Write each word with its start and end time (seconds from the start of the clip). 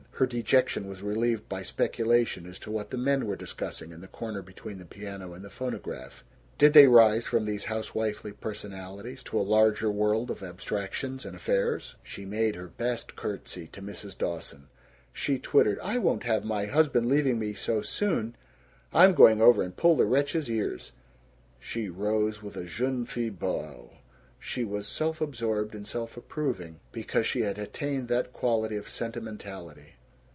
Her 0.21 0.27
dejection 0.27 0.87
was 0.87 1.01
relieved 1.01 1.49
by 1.49 1.63
speculation 1.63 2.45
as 2.45 2.59
to 2.59 2.69
what 2.69 2.91
the 2.91 2.97
men 2.99 3.25
were 3.25 3.35
discussing, 3.35 3.91
in 3.91 4.01
the 4.01 4.07
corner 4.07 4.43
between 4.43 4.77
the 4.77 4.85
piano 4.85 5.33
and 5.33 5.43
the 5.43 5.49
phonograph. 5.49 6.23
Did 6.59 6.73
they 6.73 6.85
rise 6.85 7.23
from 7.23 7.45
these 7.45 7.65
housewifely 7.65 8.33
personalities 8.33 9.23
to 9.23 9.39
a 9.39 9.41
larger 9.41 9.89
world 9.89 10.29
of 10.29 10.43
abstractions 10.43 11.25
and 11.25 11.35
affairs? 11.35 11.95
She 12.03 12.23
made 12.23 12.53
her 12.53 12.67
best 12.67 13.15
curtsy 13.15 13.65
to 13.71 13.81
Mrs. 13.81 14.15
Dawson; 14.15 14.67
she 15.11 15.39
twittered, 15.39 15.79
"I 15.81 15.97
won't 15.97 16.21
have 16.21 16.45
my 16.45 16.67
husband 16.67 17.07
leaving 17.07 17.39
me 17.39 17.55
so 17.55 17.81
soon! 17.81 18.35
I'm 18.93 19.15
going 19.15 19.41
over 19.41 19.63
and 19.63 19.75
pull 19.75 19.95
the 19.95 20.05
wretch's 20.05 20.51
ears." 20.51 20.91
She 21.59 21.89
rose 21.89 22.43
with 22.43 22.55
a 22.55 22.65
jeune 22.67 23.07
fille 23.07 23.31
bow. 23.33 23.89
She 24.37 24.63
was 24.63 24.85
self 24.87 25.19
absorbed 25.19 25.73
and 25.73 25.87
self 25.87 26.15
approving 26.15 26.79
because 26.91 27.25
she 27.25 27.41
had 27.41 27.57
attained 27.57 28.07
that 28.09 28.33
quality 28.33 28.75
of 28.75 28.87
sentimentality. 28.87 29.95